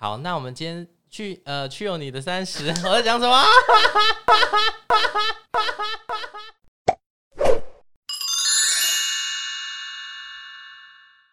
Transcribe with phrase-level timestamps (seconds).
[0.00, 3.42] 好，那我们今天去呃去有你的三十，我在讲什么？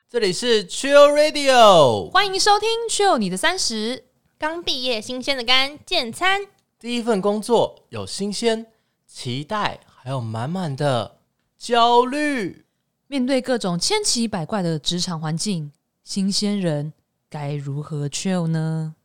[0.09, 3.97] 这里是 Chill Radio，欢迎收听《Chill 你的三十》。
[4.39, 6.41] 刚毕业新鲜的肝健餐，
[6.79, 8.65] 第一份工作有新鲜、
[9.05, 11.19] 期待，还有满满的
[11.55, 12.65] 焦虑。
[13.05, 15.71] 面对各种千奇百怪的职场环境，
[16.03, 16.91] 新鲜人
[17.37, 18.95] 该如何 chill 呢？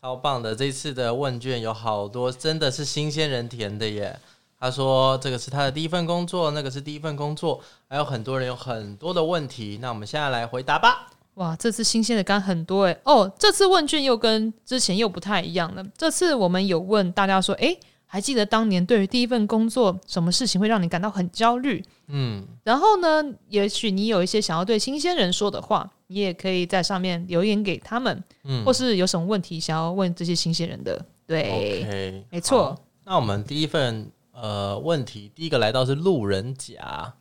[0.00, 0.54] 超棒的！
[0.54, 4.16] 这次的问卷有好多真的是新鲜人填的耶。
[4.60, 9.78] 他说这个是他的第一份工作，那个是第一份工作，还有很多人有很多的问题。
[9.82, 11.08] 那我们现在来回答吧。
[11.34, 12.96] 哇，这次新鲜的干很多诶。
[13.02, 15.84] 哦，这次问卷又跟之前又不太一样了。
[15.96, 17.76] 这次我们有问大家说，诶，
[18.06, 21.84] 还记得当年对于第一份工作，什么事情会让你感到很焦虑？
[22.06, 31.02] 嗯，然后呢，也许你有一些想要对新鲜人说的话，你也可以在上面留言给他们，嗯或是有什么问题想要问这些新鲜人的。
[31.26, 32.76] 对没错。
[33.04, 37.14] 那我们第一份呃问题，第一个来到是路人甲，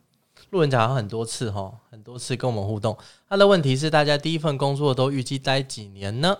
[0.49, 2.97] 路人甲好像很多次哈，很多次跟我们互动。
[3.29, 6.37] 他的问题是，大家第一份工作都预计待几年呢？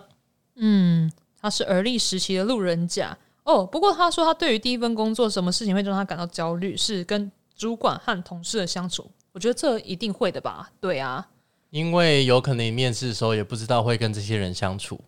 [0.56, 1.10] 嗯，
[1.40, 3.66] 他是而立时期的路人甲哦。
[3.66, 9.10] 不过他说他对于第一份工作，什么事情会让他感到焦虑，是跟主管和同事的相处。
[9.32, 10.70] 我觉得这一定会的吧？
[10.80, 11.26] 对啊，
[11.70, 15.00] 因为有可能你面试的时候也不知道会跟这些人相处，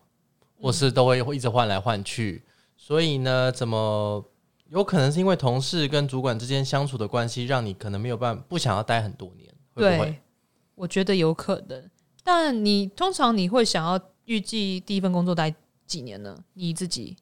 [0.59, 2.43] 或是都会会一直换来换去，
[2.77, 4.23] 所以呢，怎么
[4.69, 10.21] 有可能是因为同事跟主管之间相处的关系，让你可能没有办法不想要待很多年，会对，不会？
[10.75, 11.89] 我觉得有可能。
[12.23, 15.53] 但你通常你会想要预计第一份工作待
[15.87, 16.37] 几年呢？
[16.53, 17.17] 你自己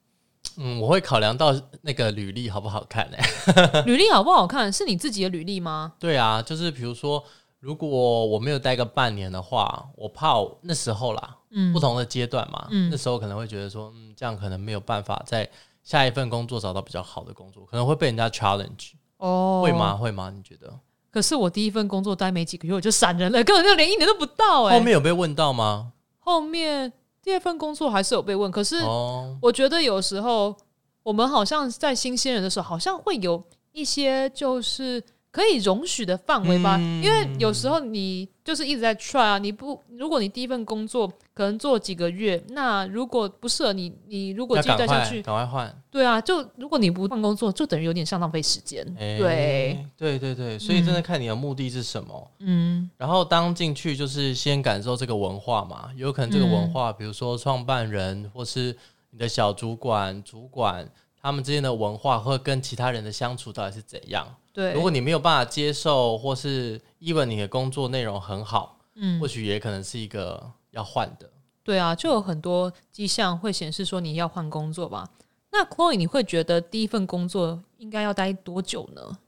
[0.56, 4.70] 嗯，我会考量到那个履历好不好看呢、欸 履历好不好看？
[4.70, 5.94] 是你自己的履历吗？
[5.98, 7.24] 对啊，就是比如说，
[7.60, 15.48] 如果我没有待个半年的话，我怕我那时候啦，嗯不同的阶段嘛，嗯那时候可能会觉得说，嗯，这样可能没有办法在
[15.82, 19.94] 下一份工作找到比较好的工作，可能会被人家 challenge，、哦，会吗？？
[19.94, 20.32] 会吗？
[20.34, 20.72] 你觉得？
[21.10, 25.92] 可是我第一份工作待没几个月我就闪人了，根本就连一年都不到哎、后面有被问到吗？
[26.18, 26.90] 后面
[27.22, 30.56] 第二份工作还是有被问，可是哦，我觉得有时候
[31.02, 33.42] 我们好像在新鲜人的时候，好像会有
[33.72, 36.76] 一些就是可以容许的范围吧。
[36.78, 45.82] 嗯因为有时候你就是一直在 try 啊，你不如果你第一份工作可能做几个月，那如果不适合你，你如果继续待下去，赶快换。
[45.90, 48.84] 对啊，就如果你不换工作，就等于有点像浪费时间。
[48.98, 52.30] 哎对，对对对，所以真的看你的目的是什么。
[52.40, 58.76] 嗯然后当进去就是先感受这个文化嘛，有可能这个文化，比如说创办人或是
[59.10, 60.88] 你的小主管、主管
[61.22, 64.26] 他们之间的文化，或跟其他人的相处到底是怎样？
[64.52, 71.30] 对，如果你没有办法接受，或是 even 你的工作内容很好，嗯或许也可能是一个要换的。
[71.62, 75.08] 对啊，就有很多迹象会显示说你要换工作吧。
[75.52, 79.18] 那 Chloe，你会觉得第一份工作应该要待多久呢？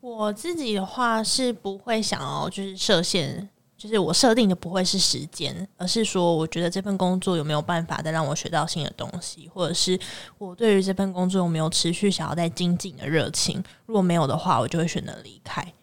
[0.00, 9.98] 我自己的话是不会想要就是设限，就是我设定的不会是时间，而是说我觉得这份工作有没有办法再让我学到新的东西，或者是
[10.38, 13.62] 我对于这份工作有没有持续想要再精进的热情。
[13.84, 15.74] 如果没有的话，我就会选择离开。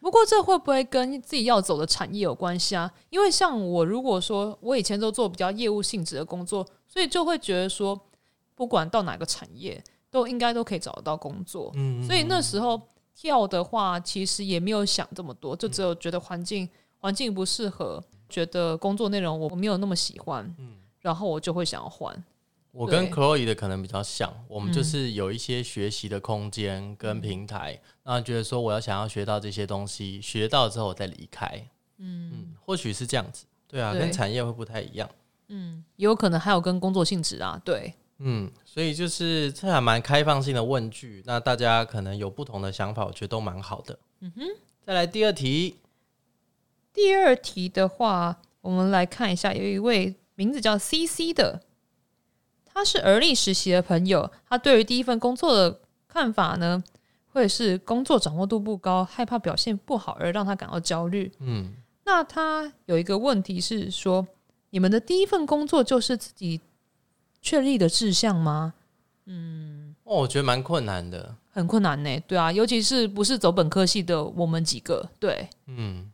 [0.00, 2.90] 不过这会不会跟自己要走的产业有关系啊？
[3.10, 7.98] 因为像我，如果说我以前都做比较业务性质的工作，所以就会觉得说，
[8.54, 11.70] 不管到哪个产业，都应该都可以找得到工作。
[11.74, 12.80] 嗯所以那时候
[13.14, 16.66] 跳的话，其实也没有想这么多，就只有觉得环境
[17.00, 20.76] 环境不适合，觉得工作内容我没有那么喜欢，嗯。
[21.00, 22.14] 然后我就会想要换。
[22.72, 23.12] 我跟对。
[23.12, 31.46] Chloe 的可能比较像，我们就嗯是有一些学习的空间跟平台，那觉得说我要想要学到这些东西，学到之后我再离开，
[31.96, 32.30] 嗯。
[32.32, 34.00] 嗯，或许是这样子，对啊，对。
[34.00, 35.08] 跟产业会不太一样，
[35.48, 43.98] 嗯，也有可能还有跟工作性质啊，对，嗯，所以就是这还蛮开放性的问句，那大家可能有不同的想法，我觉得都蛮好的。
[44.20, 44.42] 嗯哼，
[44.84, 45.76] 再来第二题，
[46.92, 51.62] 第二题的话，我们来看一下，有一位名字叫 C C 的，
[52.64, 56.82] 他是而立实习的朋友，他对于第一份工作的看法呢，
[57.32, 61.30] 会是工作掌握度不高，害怕表现不好而让他感到焦虑。
[61.38, 61.72] 嗯，
[62.04, 64.26] 那他有一个问题是说，
[64.70, 66.60] 你们的第一份工作就是自己
[67.40, 68.74] 确立的志向吗？
[69.26, 71.36] 嗯哦，我觉得蛮困难的。
[71.52, 76.10] 很困难呢，对啊，尤其是不是走本科系的我们几个，对，嗯，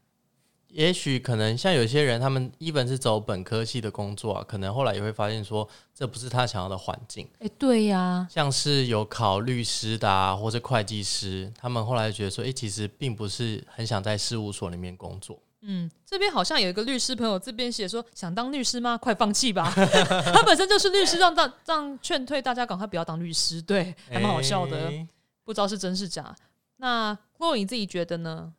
[0.76, 7.26] 也许可能像有些人，他们一本是走本科系的工作啊，可能后来也会发现说，这不是他想要的环境。
[7.38, 15.38] 哎，对呀，像是有考律师的啊，或者会计师，他们后来觉得说，哎、其实并不是很想在事务所里面工作。
[15.62, 18.99] 嗯，这边好像有一个律师朋友这边写说，想当律师吗？
[18.99, 25.08] 快放弃吧， 他本身就是律师，让大让劝退大家赶快不要当律师，对，还蛮好笑的，诶
[25.43, 26.37] 不知道是真是假。
[26.76, 28.52] 那洛你自己觉得呢？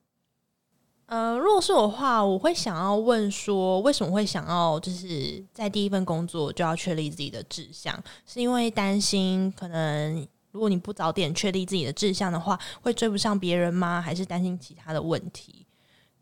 [1.08, 7.98] 呃，如果是我的话，我会想要问说，为什么会想要就是在第一份工作就要确立自己的志向？
[8.26, 14.02] 是因为担心可能如果你不早点确立自己的志向的话，会追不上别人吗？
[14.02, 15.66] 还是担心其他的问题？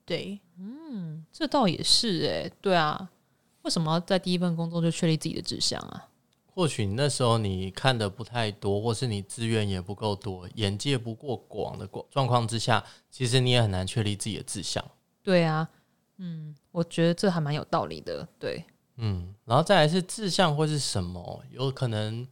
[0.06, 3.10] 对，嗯这倒也是哎、对啊，
[3.64, 6.06] 为什么要在第一份工作就确立自己的志向啊？
[6.56, 12.82] 或许那时候你看的不太多，或是你资源也不够多，眼界不够广的状状况之下，
[13.12, 14.84] 其实你也很难确立自己的志向。
[15.22, 15.70] 对啊，
[16.16, 18.64] 嗯，我觉得这还蛮有道理的，对，
[18.96, 21.44] 嗯，然后再来是志向会是什么？
[21.52, 22.26] 有可能，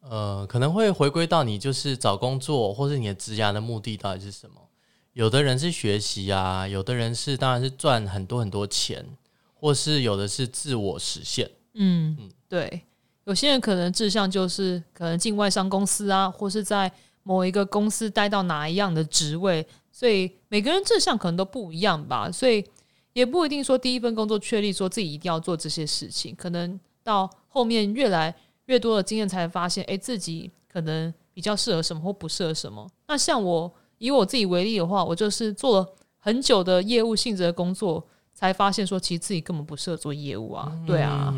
[0.00, 4.66] 呃，可能会回归到你就是找工作，或是你的职涯的目的到底是什么？
[5.12, 9.04] 有的人是学习啊，有的人是当然是赚很多很多钱，
[9.52, 11.50] 或是有的是自我实现。
[11.74, 12.82] 嗯嗯对，
[13.24, 16.90] 有些人可能志向就是可能进外商公司啊，或是在
[17.22, 22.64] 某一个公司待到哪一样的职位，所以每个人志向可能都不一样吧，所以
[23.12, 28.34] 也不一定说第一份工作确立说自己一定要做这些事情，可能到后面越来
[28.64, 32.84] 越多的经验才发现，诶，自己可能比较适合什么或不适合什么。
[33.06, 35.88] 那像我以我自己为例的话，我就是做了
[36.18, 38.04] 很久的业务性质的工作，
[38.34, 41.32] 才发现说其实自己根本不适合做业务啊，对啊。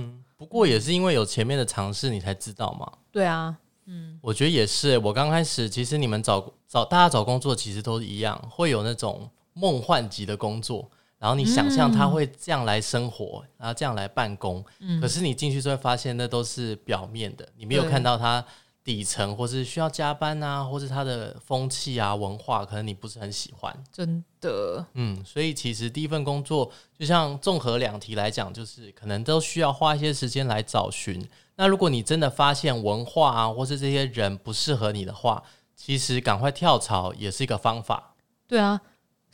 [0.44, 2.86] 不过也是因为有前面的尝试，你才知道嘛。
[3.10, 3.56] 对啊，
[3.86, 4.18] 嗯。
[4.20, 10.86] 我觉得也是欸、我刚开始其实你们找找大家找工作其实都一样，会有那种梦幻级的工作，
[11.18, 14.62] 然后你想象他会这样来生活，然后这样来办公，
[15.00, 18.44] 可是你进去之后发现那都是表面的，你没有看到他
[18.84, 23.74] 底层或是需要加班啊，或是他的风气啊文化，可能你不是很喜欢。
[23.90, 31.26] 真的，嗯，所以其实第一份工作，就像综合两题来讲，就是可能都需要花一些时间来找寻。
[31.56, 35.42] 那如果你真的发现文化啊，或是这些人不适合你的话，
[35.74, 38.14] 其实赶快跳槽也是一个方法。
[38.46, 38.78] 对啊，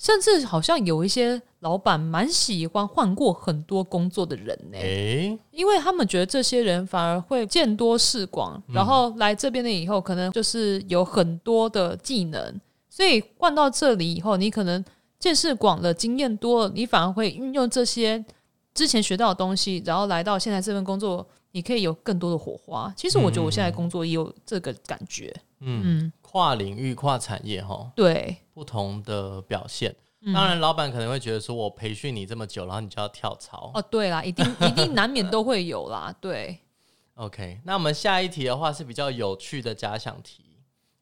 [0.00, 12.58] 甚至好像有一些老板蛮喜欢换过很多工作的人呢、诶，因为他们觉得这些人反而会见多识广，然后来这边的以后，可能就是有很多的技能，
[12.88, 14.82] 所以换到这里以后，你可能
[15.19, 18.25] 见识广了，经验多了，你反而会运用这些
[18.73, 22.91] 之前学到的东西，然后来到现在这份工作，你可以有更多的火花。
[22.97, 25.31] 其实我觉得我现在工作也有这个感觉，
[25.61, 29.93] 嗯，嗯，跨领域、跨产业哈，对，不同的表现。
[30.21, 33.73] 嗯当然，老板可能会觉得说，我培训你这么久，然后你就要跳槽。
[33.75, 36.56] 哦，对啦，一定 一定难免都会有啦，对
[37.15, 40.44] ，OK，那我们下一题的话是比较有趣的假想题。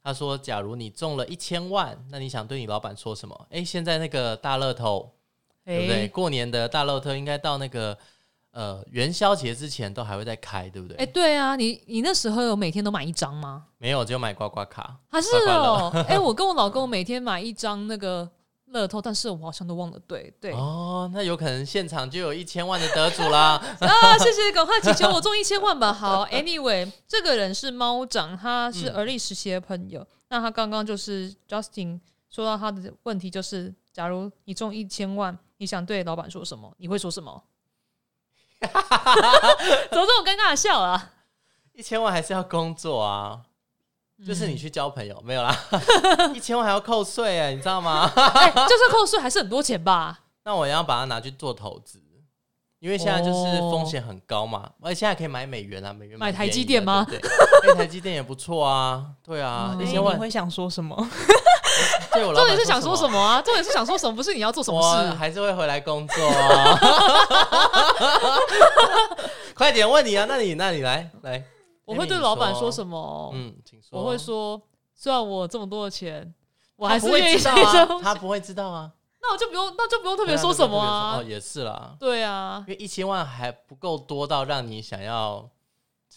[0.02, 3.46] 他说：“假如你中了一千万，那你想对你老板说什么？
[3.50, 5.12] 诶，现在那个大乐透，
[5.66, 6.08] 对不对？
[6.08, 7.98] 过年的大乐透应该到那个
[8.52, 10.96] 呃元宵节之前都还会再开，对不对？
[10.96, 13.66] 哎、对啊，你你那时候有每天都买一张吗？
[13.78, 14.96] 没有，只有买刮刮卡。
[15.10, 18.28] 还是哦， 哎、我跟我老公每天买一张那个
[18.66, 23.60] 乐透，但是我好像都忘了对对、哦，那有可能现场就有一千万的得主啦。
[23.80, 25.92] 啊，谢谢，赶快祈求我中一千万吧。
[25.92, 30.06] 好，Anyway，这个人是猫长，他是嗯而立实习的朋友。
[30.30, 36.70] 那他刚刚就是 Justin 说到他的问题，就是假如你中一千万，你想对老板说什么？
[36.76, 37.42] 你会说什么？
[39.90, 41.10] 怎么这么尴尬的笑啊？
[41.72, 43.40] 一千万还是要工作啊，
[44.26, 45.56] 就是你去交朋友、没有啦，
[46.34, 48.10] 一千万还要扣税哎，你知道吗？
[48.16, 50.20] 哎、就算扣税还是很多钱吧？
[50.44, 52.02] 那我要把它拿去做投资，
[52.80, 57.06] 因为现在就是风险很高嘛，而且现在可以买美元啊，美元买台蛮便宜的积电吗？
[57.08, 59.78] 对不对，哎台积电也不错啊，对啊，嗯。
[59.78, 60.16] 哎一千万。
[60.16, 60.96] 你会想说什么？
[62.12, 63.18] 对我老板重点是想说什么？
[63.18, 63.40] 啊？
[63.42, 64.14] 重点是想说什么？
[64.14, 65.10] 不是你要做什么我事？
[65.10, 66.78] 还是会回来工作啊。
[69.54, 70.24] 快点问你啊！
[70.28, 71.42] 那你那你来来，
[71.84, 73.30] 我会对老板说什么？
[73.34, 74.00] 嗯，请说。
[74.00, 74.60] 我会说，
[74.94, 76.32] 虽然我这么多的钱，
[76.76, 78.90] 我还是愿意知道啊，他不会知道啊。
[79.20, 81.22] 那我就不用，那就不用特特别说什么啊哦，。
[81.24, 85.48] 也是啦，对啊，因为一千万还不够多到让你想要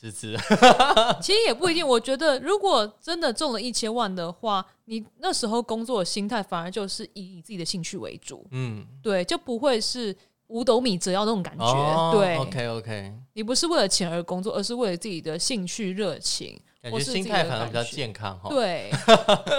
[0.02, 0.36] 辞职。
[1.22, 1.88] 其实也不一定。
[1.88, 10.16] 我觉得，如果真的中了一千万的话，你那时候工作的心态反而就是以你自己的兴趣为主，嗯，对，就不会是
[10.48, 11.64] 五斗米折腰那种感觉。
[11.64, 16.60] 哦对，OK OK，你不是为了钱而工作，而是为了自己的兴趣热情。
[16.82, 18.50] 感觉心态反而比较健康哈。
[18.50, 18.90] 对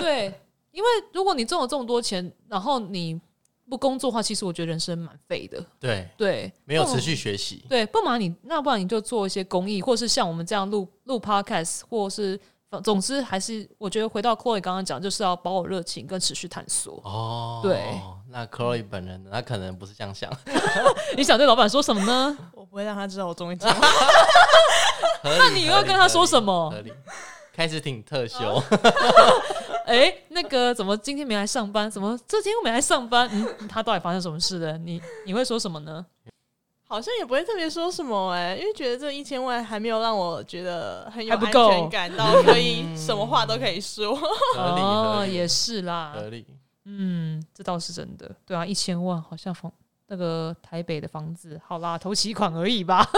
[0.00, 0.34] 对，
[0.72, 3.20] 因为如果你中了这么多钱，然后你
[3.72, 5.64] 不工作的话，其实我觉得人生蛮废的。
[5.80, 7.64] 对，对，没有持续学习。
[7.70, 12.38] 对，不忙你那不然你就做一些公益，或是像我们这样录录 podcast，或是
[12.84, 17.00] 总之还是我觉得回到 Chloe 刚刚讲，就是要保有热情跟持续探索。
[17.02, 17.98] 哦，对，
[18.28, 20.30] 那 Chloe 本人呢他可能不是这样想，
[21.16, 22.36] 你想对老板说什么呢？
[22.52, 23.74] 我不会让他知道我终于讲。
[25.24, 26.92] 那你又要跟他说什么合理，
[27.52, 28.62] 开始挺特休，
[29.86, 31.90] 哎、那个怎么今天没来上班？
[31.90, 33.28] 怎么这今天又没来上班？
[33.32, 34.78] 嗯，他到底发生什么事了？
[34.78, 36.04] 你你会说什么呢？
[36.88, 44.14] 好像也不会特别说什么哎、因为觉得这一千万还没有让我觉得很有安全感到可以什么话都可以说。
[44.58, 46.46] 哦，也是啦，合理。
[46.84, 48.30] 嗯，这倒是真的。
[48.44, 49.72] 对啊，一千万好像房
[50.08, 53.08] 那个台北的房子，好啦，投期款而已吧。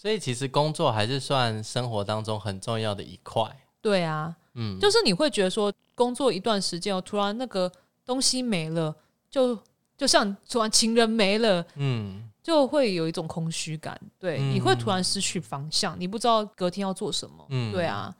[0.00, 3.44] 所以其实工作还是算生活当中很重要的一块。
[3.82, 7.68] 对啊，嗯，就是你会觉得说，工作一段时间哦，突然那个
[8.04, 8.94] 东西没了，
[9.28, 9.58] 就
[9.96, 14.00] 就像突然情人没了，嗯，就会有一种空虚感。
[14.20, 17.44] 对，嗯你会突然失去方向，你不知道隔天要做什么。
[17.48, 18.14] 嗯对啊，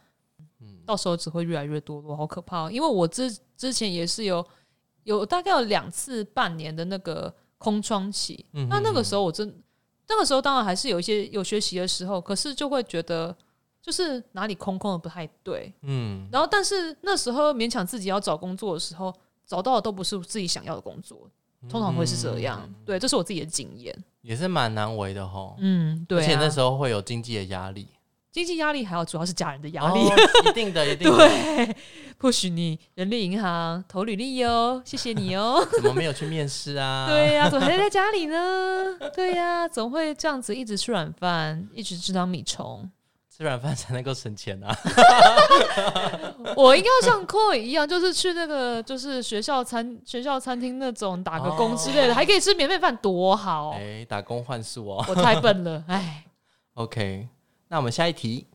[0.58, 4.44] 嗯到时候只会越来越堕落，好可怕哦、因为我之之前也是有
[5.04, 9.54] 有大概有两次半年的那个空窗期，嗯那那个时候我真
[10.08, 13.34] 那个时候当然还是有一些有学习的时候，可是就会觉得
[13.82, 19.14] 就是哪里空空的不太对，嗯，然后但是那时候勉强自己要找工作的时候，
[19.46, 21.28] 找到的都不是自己想要的工作，
[21.68, 22.62] 通常会是这样。
[22.66, 23.96] 嗯对，这是我自己的经验。
[24.22, 25.54] 也是蛮难为的哈。
[25.58, 27.88] 嗯，对、啊，而且那时候会有经济的压力，
[28.30, 30.00] 经济压力还有主要是家人的压力。
[30.00, 30.14] 哦
[30.48, 31.16] 一定的，一定的。
[31.16, 31.76] 对，
[32.18, 35.66] 或许你人力银行投履历哟，谢谢你哦。
[35.72, 37.06] 怎么没有去面试啊？
[37.10, 38.36] 对呀、怎么还在家里呢？
[39.14, 42.88] 对呀、总会这样子一直吃软饭，一直吃当米虫。
[43.34, 44.76] 吃软饭才能够省钱啊。
[46.56, 53.70] 我应该要像 Chloe 一样，就是去那个就是学校餐学校餐厅那种打个工之类的，还可以吃免费饭，多好！
[53.78, 55.04] 哎，打工换宿哦。
[55.08, 56.24] 我太笨了，哎。
[56.74, 57.28] OK，
[57.68, 58.46] 那我们下一题。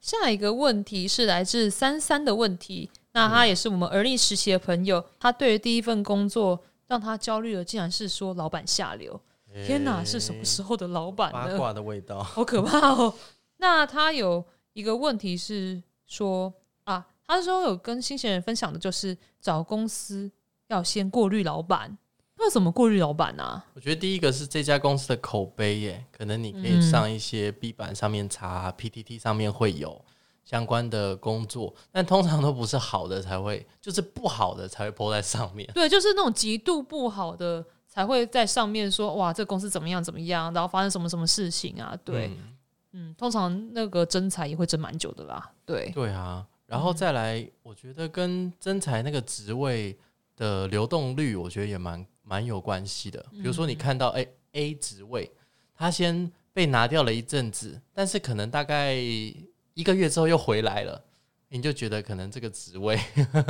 [0.00, 9.20] 下一个问题是来自三三的问题，那他也是我们而立实习的朋友，他对于第一份工作让他焦虑的，竟然是说老板下流。
[9.66, 11.48] 天哪，是什么时候的老板呢？
[11.48, 12.22] 八卦的味道。
[12.22, 13.12] 好可怕哦！
[13.58, 16.52] 那他有一个问题是说
[16.84, 20.30] 啊，他说有跟新鲜人分享的就是找公司
[20.68, 21.98] 要先过滤老板，
[22.40, 23.62] 那怎么过滤老板啊？
[23.74, 30.02] 我觉得第一个是这家公司的口碑耶，可能你可以嗯上一些 B 版上面查、PTT 上面会有
[30.42, 35.70] 相关的工作，但通常都不是好的才会，就是不好的才会 po 在上面。
[35.74, 41.94] 对， 就是那种极度不好的才会在上面说哇，这个公司怎么样怎么样，然后发生什么什么事情啊？
[42.04, 42.56] 对，嗯
[42.92, 45.52] 嗯通常那个真才也会争蛮久的啦。
[45.66, 49.96] 对，对啊，然后再来，我觉得跟征才那个职位
[50.36, 53.20] 的流动率，我觉得也蛮蛮有关系的。
[53.32, 55.28] 比如说，你看到 A A 职位，
[55.74, 61.02] 他先被拿掉了一阵子，但是可能大概一个月之后又回来了，
[61.48, 62.96] 你就觉得可能这个职位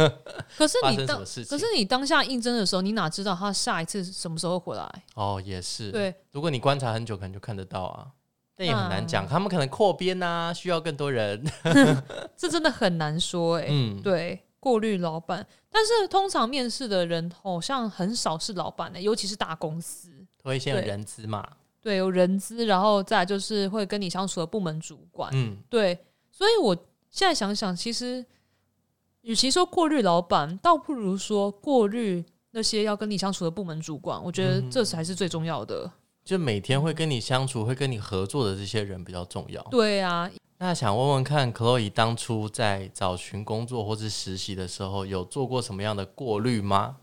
[0.57, 1.51] 可是发你当生什么事情？
[1.51, 5.05] 可是你当下应征的时候，你哪知道他下一次什么时候回来？
[5.15, 5.93] 哦，也是。
[5.93, 8.07] 对，如果你观察很久，可能就看得到啊。
[8.57, 11.43] 但也很难讲，他们可能扩编啊，需要更多人。
[12.37, 20.11] 这真的很难说哎、嗯，对，过滤老板，但是通常面试的人好像很少是老板的、尤其是大公司。
[20.45, 21.45] 会先有人资嘛。
[21.83, 25.31] 对，有人资，然后再就是会跟你相处的部门主管。
[25.33, 25.99] 嗯，对，
[26.31, 26.77] 所以我
[27.11, 28.25] 现在想想，其实
[29.23, 34.23] 与其说过滤老板，倒不如说过滤那些要跟你相处的部门主管。
[34.23, 35.91] 我觉得这才是最重要的。
[36.23, 39.63] 就每天会跟你相处、会跟你合作的这些人比较重要。
[39.71, 40.31] 对啊，
[40.63, 46.99] 那想问问看，Chloe 当初在找寻工作或是实习的时候，有做过什么样的过滤吗？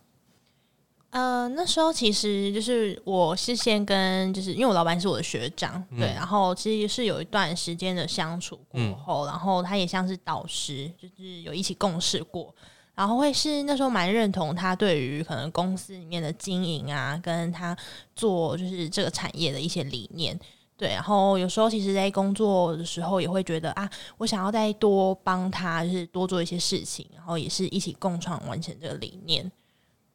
[1.09, 12.53] 呃，那时候其实就是我是先跟，就是因为我老板是我的学长，嗯对，然后其实是有一段时间的相处过嗯后，然后他也像是导师，就是有一起共事过，
[12.93, 17.75] 然后会是那时候蛮认同他对于可能公司里面的经营啊，跟他
[18.15, 20.39] 做就是这个产业的一些理念。
[20.77, 29.51] 对，然后有时候其实，在工作的时候也会觉得啊，我想要再多帮他，就是多做一些事情，然后也是一起共创完成这个理念。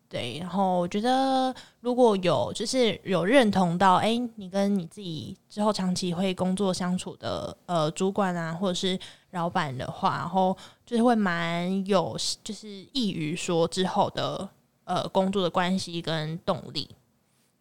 [0.09, 8.97] 对，然后我觉得如果有就是有认同到，哎，你跟你自己之后长期会工作相处的呃主管啊，或者是
[9.31, 14.49] 老板的话，然后就是会蛮有就是益于说之后的
[14.85, 16.89] 呃工作的关系跟动力。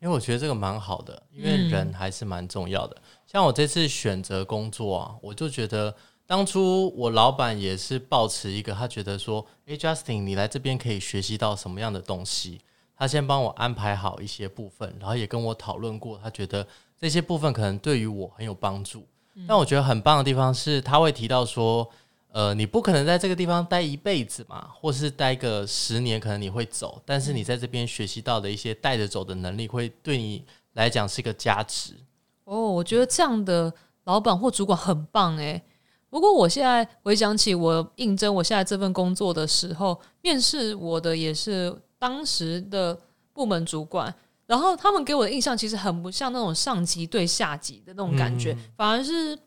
[0.02, 2.98] 因为我觉得这个蛮好的，因为人还是蛮重要的。
[3.28, 12.60] 像我这次选择工作啊，我就觉得当初我老板也是抱持一个，他觉得说，诶 j u s t i n 你来这边可以学习到什么样的东西？
[12.98, 16.66] 他先帮我安排好一些部分，然后也跟我讨论过，他觉得
[17.00, 19.06] 这些部分可能对于我很有帮助。
[19.48, 21.88] 但我觉得很棒的地方是，他会提到说。
[22.34, 27.02] 呃，你不可能在这个地方待一辈子嘛，或是待个十年，可能你会走。
[27.06, 30.42] 但是你在这边学习到的一些带着走的能力，会对你
[30.74, 31.94] 来讲是一个加持。
[32.46, 33.74] 哦，我觉得这样的
[34.06, 35.62] 老板或主管很棒诶。
[36.10, 42.98] 不过我现在回想起我应征我现在这份工作的时候，面试我的也是当时的
[43.34, 44.14] 部门主管，
[44.46, 49.38] 然后他们给我的印象其实很不像那种上级对下级的那种感觉，反而是。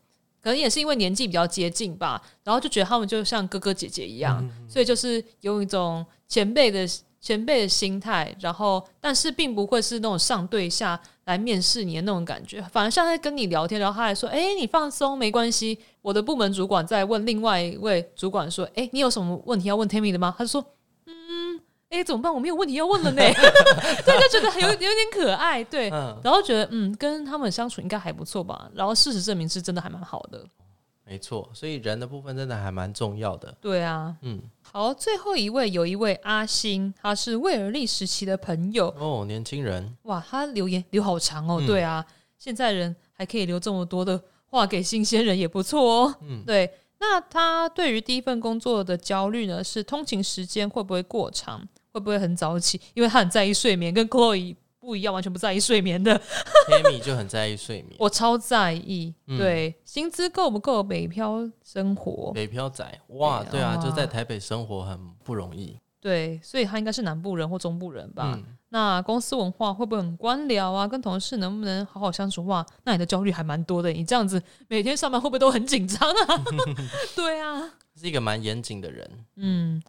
[0.44, 6.86] 可能也是因为年纪比较接近吧，然后就觉得他们就像哥哥姐姐一样，所以就是有一种前辈的
[7.18, 20.62] 前辈的心态，然后但是并不会是那种上对下来面试你的那种感觉，反而像在跟你聊天，然后他还说：“哎，你放松，没关系。”我的部门主管在问另外一位主管说：“哎，你有什么问题要问 Tammy 的吗？”他说
[21.94, 22.32] ：“嗯。”哎，怎么办？
[22.32, 23.22] 我没有问题要问了呢。
[24.04, 28.68] 对，就觉得有有点可爱，对，然后觉得嗯，跟他们相处应该还不错吧。
[28.74, 30.44] 然后事实证明是真的还蛮好的。
[31.06, 33.54] 没错，所以人的部分真的还蛮重要的。
[33.60, 41.62] 对啊，嗯，好，最后一位有一位阿星，他是威尔利时期的朋友哦，年轻人哇，他留言留好长哦。
[41.66, 42.04] 对啊，
[42.38, 46.14] 现在人还可以留这么多的话给新鲜人，也不错哦。
[46.22, 46.72] 嗯，对。
[46.98, 51.60] 那他对于第一份工作的焦虑呢，是通勤时间会不会过长？
[51.94, 52.80] 会不会很早起？
[52.92, 56.20] 因为他很在意睡眠，跟 Chloe 不一样，完全不在意睡眠的。
[56.68, 59.14] Amy 就很在意睡眠， 我超在意。
[59.28, 62.32] 对，薪资够不够北漂生活？
[62.34, 65.78] 北漂仔，哇，对啊，就在台北生活很不容易。
[66.00, 68.36] 对，所以他应该是南部人或中部人吧？
[68.70, 70.88] 那公司文化会不会很官僚啊？
[70.88, 72.44] 跟同事能不能好好相处？
[72.46, 73.88] 哇，那你的焦虑还蛮多的。
[73.90, 76.44] 你这样子每天上班会不会都很紧张啊？
[77.14, 79.08] 对啊，是一个蛮严谨的人。
[79.36, 79.80] 嗯。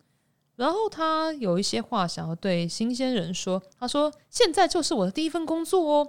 [0.55, 3.61] 然后他有一些话想要对新鲜人说。
[3.77, 6.07] 他说：“现在就是我的第一份工作哦。”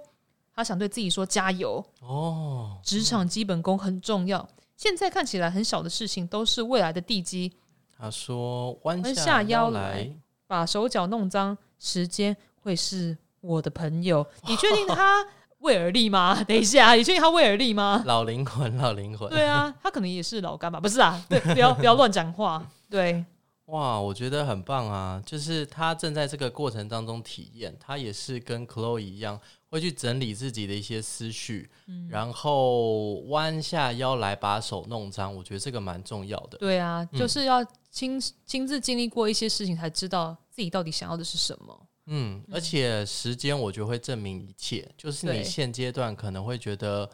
[0.55, 2.79] 他想对自己说：“加油哦！
[2.83, 4.47] 职场基本功很重要。
[4.75, 7.51] 现在看起来很小的事情，都是未来的地基。”
[7.99, 10.09] 他说：“弯下腰来，
[10.47, 15.25] 把手脚弄脏，时间会是我的朋友。”你确定他
[15.59, 16.41] 威尔利吗？
[16.47, 18.01] 等一下，你确定他威尔利吗？
[18.05, 19.29] 老灵魂，老灵魂。
[19.29, 20.79] 对啊，他可能也是老干吧？
[20.79, 22.65] 不是啊，对，不要不要乱讲话。
[22.89, 23.23] 对。
[23.67, 25.21] 哇，我觉得很棒啊！
[25.25, 29.37] 就是他正在这个过程当中体验，他也是跟 Chloe 一样，
[29.69, 31.69] 会去整理自己的一些思绪，
[32.09, 35.35] 然后弯下腰来把手弄脏。
[35.35, 36.57] 我觉得这个蛮重要的。
[36.59, 41.87] 对啊，就是要亲亲自经历过一些事情，才知道自己到底想要的是什么。
[42.05, 44.89] 嗯，而且时间我觉得会证明一切。
[44.97, 47.09] 就是你现阶段可能会觉得，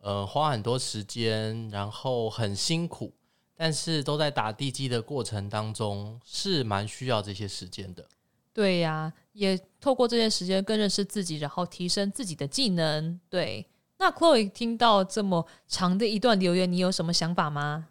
[0.00, 3.12] 呃，花很多时间，然后很辛苦。
[3.60, 8.06] 但是都在打地基的过程当中，是蛮需要这些时间的。
[8.52, 13.18] 对呀，也透过这些时间更认识自己，然后提升自己的技能。
[13.28, 13.66] 对，
[13.98, 17.88] 那 Chloe 听到这么长的一段留言，你有什么想法吗？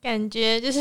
[0.00, 0.80] 感觉就是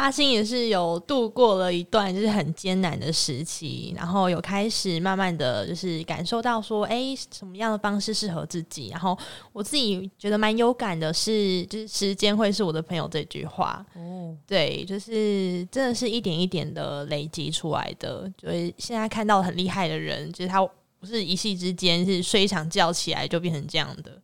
[0.00, 8.88] 阿星也是有度过了一段就是很艰难的时期，然后有开始慢慢的就是感受到说，哎，什么样的方式适合自己。
[8.88, 9.16] 然后
[9.52, 13.84] 我自己觉得蛮有感的是，就是时间会是我的朋友这句话。
[13.94, 18.30] 哦，对，就是真的是一点一点的累积出来的。
[18.36, 20.60] 就是现在看到很厉害的人，就是他
[21.00, 24.20] 不是一夕之间是睡一场觉起来就变成这样的。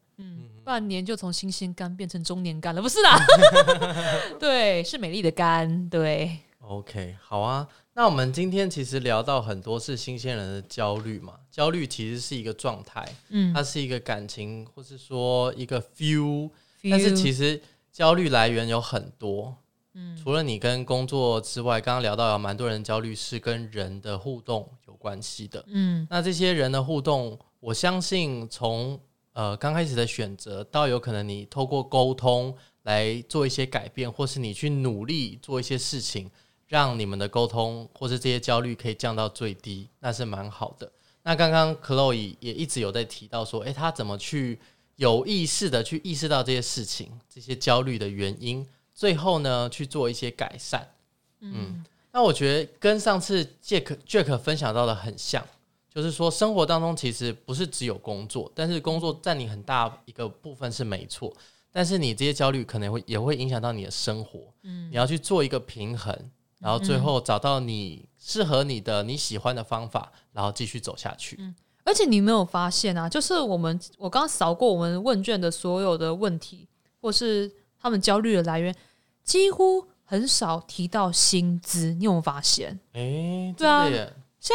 [0.64, 3.18] 半年就从新鲜肝变成中年肝了，不是啦？
[4.40, 5.88] 对，是美丽的肝。
[5.88, 7.68] 对，OK，好啊。
[7.96, 16.50] 那我们今天其实聊到很多是新鲜人的焦虑嘛，焦虑其实是一个状态，嗯，它是一个感情，或是说一个 feel，
[16.90, 19.54] 但是其实焦虑来源有很多，
[19.92, 28.98] 嗯，除了你跟工作之外，刚刚聊到有蛮多人焦虑是跟人的互动有关系的，嗯，那这些人的互动，我相信从
[29.34, 36.30] 呃，刚开始的选择，倒有可能你透过沟通来做一些改变，或是你去努力做一些事情，
[36.68, 40.90] 让你们的沟通或是这些焦虑可以降到最低，那是蛮好的。
[41.24, 44.60] 那刚刚 Chloe 也一直有在提到说，诶，他怎么去
[44.96, 50.88] 有意识的去意识到这些事情、这些焦虑的原因，最后呢去做一些改善。
[51.40, 55.44] 嗯，那我觉得跟上次 Jack Jack 分享到的很像。
[55.94, 61.32] 就是说，生活当中其实不是只有工作，但是工作占你很大一个部分是没错。
[61.70, 66.16] 但是你这些焦虑可能会也会影响到你的生活，嗯，你要去做一个平衡，
[66.58, 71.38] 然后最后找到你适合你的、你喜欢的方法，然后继续走下去。
[71.84, 73.08] 而且你有没有发现啊？
[73.08, 76.66] 就是我们我刚刚扫过我们问卷的所有的问题，
[77.00, 78.74] 或是他们焦虑的来源，
[79.22, 81.92] 几乎很少提到薪资。
[81.94, 82.80] 你有没有发现？
[82.92, 83.88] 哎，对啊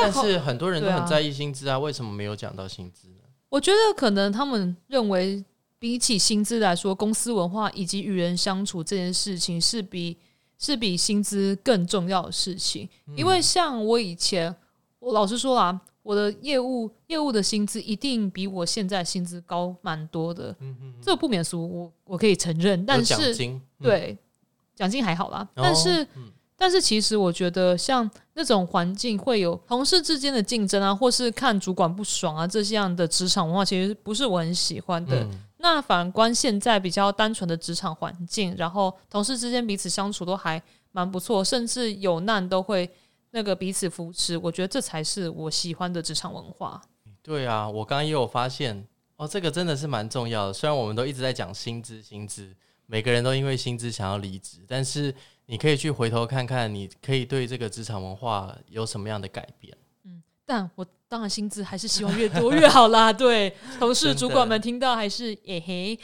[0.02, 3.21] 但是很多人都很在意薪资啊，为什么没有讲到薪资呢？
[3.49, 5.43] 我觉得可能他们认为，
[5.80, 10.15] 比起薪资来说，公司文化以及与人相处这件事情是比
[10.60, 12.88] 是比薪资更重要的事情。
[13.15, 14.56] 因为像我以前，
[14.99, 20.56] 我老实说啊，我的业务业务的薪资一定比我现在薪资高蛮多的，
[21.02, 22.86] 这不免俗，我我可以承认。
[22.86, 23.34] 但是
[23.82, 24.15] 对
[24.75, 26.04] 奖金还好啦，哦但是。
[26.15, 35.23] 嗯但是其实我觉得，像那种环境会有同事之间的竞争啊，或是看主管不爽啊，这些样的职场文化，其实不是我很喜欢的。
[35.23, 40.61] 嗯那反观现在比较单纯的职场环境，然后同事之间彼此相处都还
[40.93, 42.89] 蛮不错，甚至有难都会
[43.31, 44.37] 那个彼此扶持。
[44.37, 46.81] 我觉得这才是我喜欢的职场文化。
[47.21, 50.53] 对啊，我刚刚也有发现哦，这个真的是蛮重要的。
[50.53, 55.13] 虽然我们都一直在讲薪资，薪资，每个人都因为薪资想要离职，但是
[55.51, 59.75] 你可以去回头看看，你可以对这个职场文化有什么样的改变。
[60.05, 63.12] 嗯但我当然薪资还是希望越多越好啦。
[63.12, 65.99] 对，同事主管们听到还是耶嘿。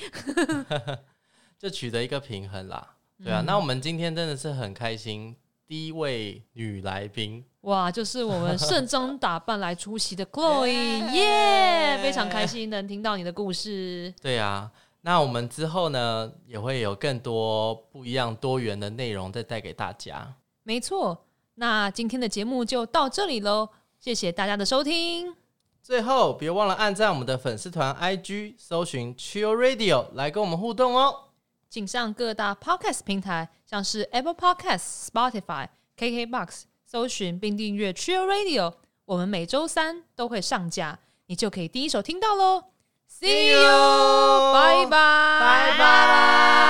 [1.60, 2.96] 就取得一个平衡啦。
[3.24, 5.36] 对啊，那我们今天真的是很开心，
[5.68, 10.68] 第一位女来宾，哇，就是我们盛装打扮来出席的 Chloe，
[11.14, 12.00] 耶！
[12.02, 14.14] 非常开心能听到你的故事。
[14.22, 14.72] 对啊，
[15.06, 20.36] 那我们之后呢也会有更多不一样多元的内容再带给大家。
[20.64, 25.36] 没错，那今天的节目就到这里喽，谢谢大家的收听。
[25.80, 31.26] 最后，别忘了按赞我们的粉丝团 IG，搜寻 Chill Radio 来跟我们互动哦。
[31.70, 38.74] 请上各大 Podcast 平台，像是 Apple Podcast、Spotify、KKBox，搜寻并订阅 Chill Radio，
[39.06, 42.75] 我们每周三都会上架，你就可以第一手听到喽。
[43.22, 43.56] See, you.
[43.56, 43.62] you.
[43.62, 45.40] Bye bye.
[45.40, 46.65] Bye bye.